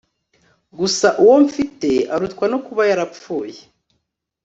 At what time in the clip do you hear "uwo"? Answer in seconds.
1.23-1.35